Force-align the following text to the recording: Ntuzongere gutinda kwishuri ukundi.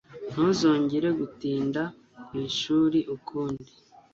Ntuzongere 0.31 1.07
gutinda 1.19 1.81
kwishuri 2.27 2.99
ukundi. 3.15 3.71